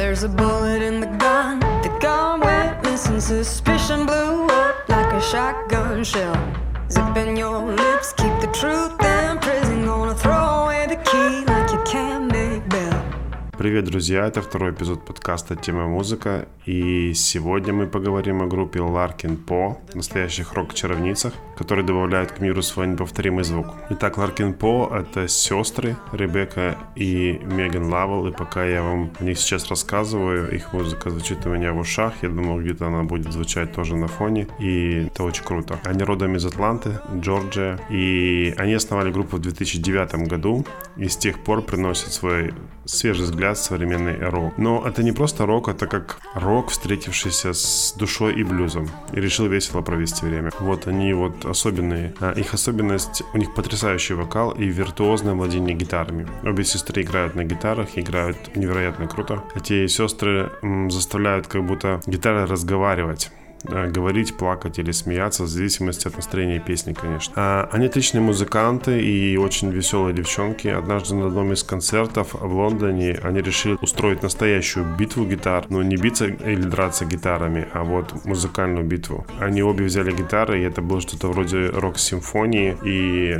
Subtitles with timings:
[0.00, 1.60] There's a bullet in the gun.
[1.60, 3.20] The gun went missing.
[3.20, 6.40] Suspicion blew up like a shotgun shell.
[6.90, 9.84] Zipping your lips, keep the truth in prison.
[9.84, 12.29] Gonna throw away the key like you can't.
[13.60, 14.26] Привет, друзья!
[14.26, 16.48] Это второй эпизод подкаста «Тема музыка».
[16.64, 22.86] И сегодня мы поговорим о группе Larkin По, настоящих рок-чаровницах, которые добавляют к миру свой
[22.86, 23.66] неповторимый звук.
[23.90, 29.38] Итак, Larkin По— это сестры Ребекка и Меган Лавел, и пока я вам о них
[29.38, 33.74] сейчас рассказываю, их музыка звучит у меня в ушах, я думал, где-то она будет звучать
[33.74, 35.78] тоже на фоне, и это очень круто.
[35.84, 40.64] Они родом из Атланты, Джорджия, и они основали группу в 2009 году,
[40.96, 42.54] и с тех пор приносят свой
[42.86, 44.56] свежий взгляд в современный рок.
[44.58, 48.88] Но это не просто рок, это как рок, встретившийся с душой и блюзом.
[49.12, 50.50] И решил весело провести время.
[50.60, 52.14] Вот они вот особенные.
[52.20, 56.26] А их особенность, у них потрясающий вокал и виртуозное владение гитарами.
[56.42, 59.42] Обе сестры играют на гитарах, играют невероятно круто.
[59.54, 63.30] Эти сестры м, заставляют как будто гитары разговаривать
[63.64, 67.32] говорить, плакать или смеяться, в зависимости от настроения песни, конечно.
[67.36, 70.68] А, Они отличные музыканты и очень веселые девчонки.
[70.68, 75.66] Однажды на одном из концертов в Лондоне они решили устроить настоящую битву гитар.
[75.68, 79.26] Но не биться или драться гитарами, а вот музыкальную битву.
[79.38, 83.38] Они обе взяли гитары, и это было что-то вроде рок-симфонии, и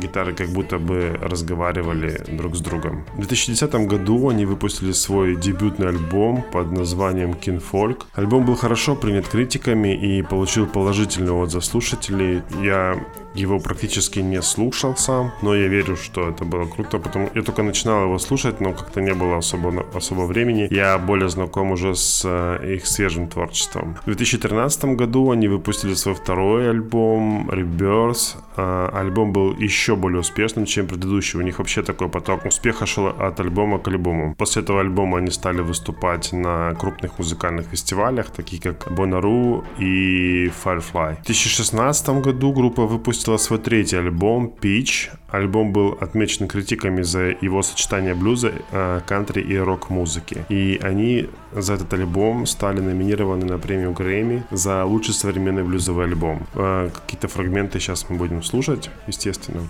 [0.00, 3.04] гитары как будто бы разговаривали друг с другом.
[3.14, 8.04] В 2010 году они выпустили свой дебютный альбом под названием Kinfolk.
[8.14, 12.42] Альбом был хорошо принят критиками и получил положительный отзыв слушателей.
[12.62, 13.02] Я
[13.34, 17.62] его практически не слушал сам, но я верю, что это было круто, потому я только
[17.62, 20.68] начинал его слушать, но как-то не было особо, особо времени.
[20.70, 23.96] Я более знаком уже с э, их свежим творчеством.
[24.02, 28.36] В 2013 году они выпустили свой второй альбом Rebirth.
[28.56, 31.38] Э, Альбом был еще более успешным, чем предыдущий.
[31.38, 34.34] У них вообще такой поток успеха шел от альбома к альбому.
[34.34, 41.22] После этого альбома они стали выступать на крупных музыкальных фестивалях, таких как Bonnaroo и Firefly.
[41.22, 45.10] В 2016 году группа выпустила свой третий альбом Peach.
[45.28, 50.44] Альбом был отмечен критиками за его сочетание блюза, э, кантри и рок-музыки.
[50.48, 56.46] И они за этот альбом стали номинированы на премию Грэмми за лучший современный блюзовый альбом.
[56.54, 59.68] Э, Какие-то фрагменты сейчас мы будем слушать, естественно.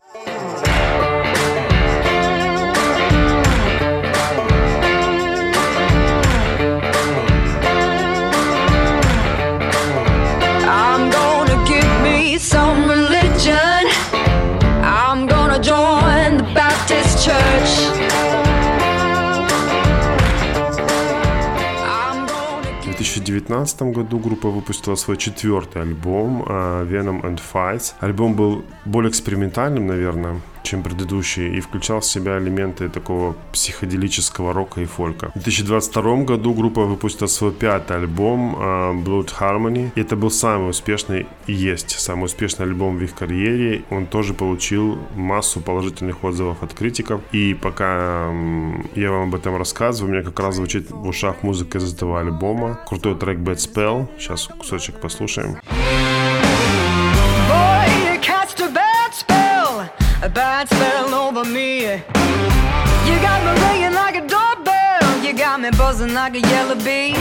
[12.39, 12.88] Some
[23.41, 27.95] 2019 году группа выпустила свой четвертый альбом э, Venom and Fights.
[28.01, 34.81] Альбом был более экспериментальным, наверное, чем предыдущий и включал в себя элементы такого психоделического рока
[34.81, 35.31] и фолька.
[35.35, 39.91] В 2022 году группа выпустила свой пятый альбом э, Blood Harmony.
[39.95, 43.83] И это был самый успешный и есть самый успешный альбом в их карьере.
[43.91, 47.21] Он тоже получил массу положительных отзывов от критиков.
[47.33, 51.43] И пока м, я вам об этом рассказываю, у меня как раз звучит в ушах
[51.43, 52.79] музыка из этого альбома.
[52.87, 54.07] Крутой трек Bad Spell.
[54.19, 55.57] Сейчас кусочек послушаем.
[55.57, 55.78] Boy,
[60.59, 61.83] bad spell over me.
[61.83, 67.13] You got me ringing like a doorbell, you got me buzzing like a yellow bee.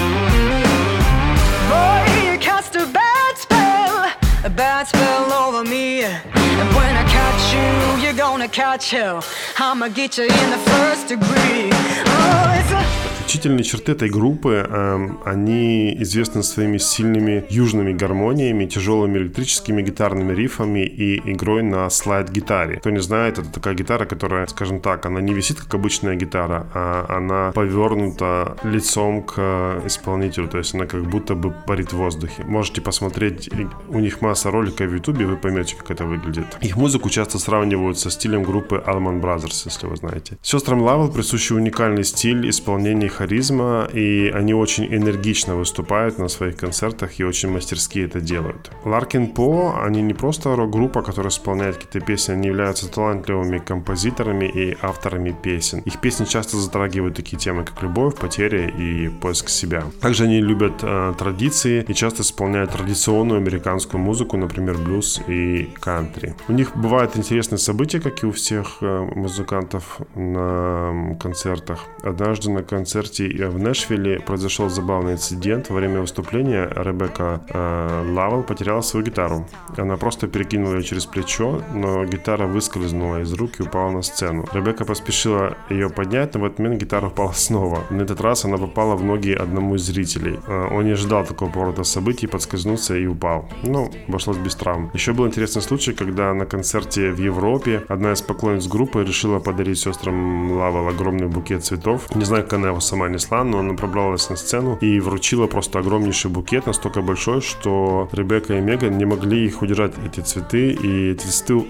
[1.69, 4.11] Boy, you cast a bad spell,
[4.43, 6.03] a bad spell over me.
[6.03, 9.23] And when I catch you, you're gonna catch hell.
[9.59, 11.69] I'ma get you in the first degree.
[11.71, 19.17] Oh, it's a Отличительные черты этой группы, эм, они известны своими сильными южными гармониями, тяжелыми
[19.17, 22.77] электрическими гитарными рифами и игрой на слайд-гитаре.
[22.77, 26.67] Кто не знает, это такая гитара, которая, скажем так, она не висит как обычная гитара,
[26.73, 31.97] а она повернута лицом к э, исполнителю, то есть она как будто бы парит в
[31.97, 32.45] воздухе.
[32.45, 33.49] Можете посмотреть,
[33.89, 36.45] у них масса роликов в ютубе, вы поймете, как это выглядит.
[36.61, 40.37] Их музыку часто сравнивают со стилем группы Allman Brothers, если вы знаете.
[40.41, 47.19] Сестрам Лавел присущий уникальный стиль исполнения харизма, и они очень энергично выступают на своих концертах
[47.19, 48.71] и очень мастерски это делают.
[48.85, 54.77] Ларкин По, они не просто рок-группа, которая исполняет какие-то песни, они являются талантливыми композиторами и
[54.81, 55.79] авторами песен.
[55.79, 59.83] Их песни часто затрагивают такие темы, как любовь, потеря и поиск себя.
[60.01, 66.33] Также они любят э, традиции и часто исполняют традиционную американскую музыку, например, блюз и кантри.
[66.47, 71.79] У них бывают интересные события, как и у всех э, музыкантов на концертах.
[72.03, 75.69] Однажды на концерте концерте в Нэшвилле произошел забавный инцидент.
[75.69, 79.47] Во время выступления Ребекка э, Лавел потеряла свою гитару.
[79.77, 84.45] Она просто перекинула ее через плечо, но гитара выскользнула из рук и упала на сцену.
[84.53, 87.83] Ребекка поспешила ее поднять, но в этот момент гитара упала снова.
[87.89, 90.39] На этот раз она попала в ноги одному из зрителей.
[90.47, 93.49] Э, он не ожидал такого поворота событий, подскользнулся и упал.
[93.63, 94.91] Ну, обошлось без травм.
[94.93, 99.79] Еще был интересный случай, когда на концерте в Европе одна из поклонниц группы решила подарить
[99.79, 102.15] сестрам Лавел огромный букет цветов.
[102.15, 105.79] Не знаю, как она его сама несла, но она пробралась на сцену и вручила просто
[105.79, 111.11] огромнейший букет, настолько большой, что Ребекка и Меган не могли их удержать, эти цветы, и
[111.11, 111.27] эти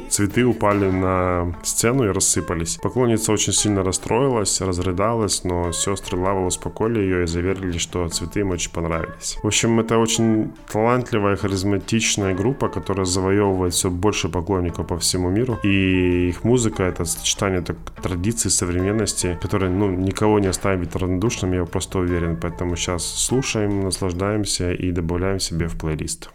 [0.10, 2.78] цветы упали на сцену и рассыпались.
[2.82, 8.52] Поклонница очень сильно расстроилась, разрыдалась, но сестры Лавел успокоили ее и заверили, что цветы им
[8.52, 9.38] очень понравились.
[9.44, 15.58] В общем, это очень талантливая, харизматичная группа, которая завоевывает все больше поклонников по всему миру.
[15.64, 21.66] И их музыка— это сочетание так, традиций, современности, которая ну, никого не оставит душным, я
[21.66, 22.38] просто уверен.
[22.40, 26.30] Поэтому сейчас слушаем, наслаждаемся и добавляем себе в плейлист.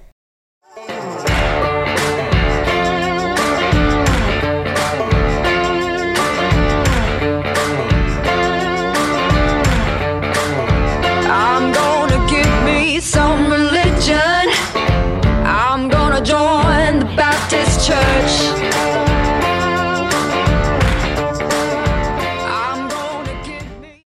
[11.25, 13.32] I'm gonna give me some